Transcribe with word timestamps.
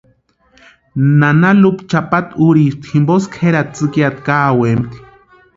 Nana 1.19 1.49
Lupa 1.61 1.81
chʼapata 1.89 2.31
úrispti 2.45 2.87
jimposï 2.91 3.27
kʼerati 3.35 3.71
tsïkiata 3.75 4.19
kaawempti. 4.25 4.97